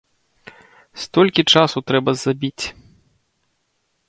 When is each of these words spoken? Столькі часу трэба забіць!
Столькі 1.03 1.41
часу 1.55 1.85
трэба 1.91 2.11
забіць! 2.23 2.65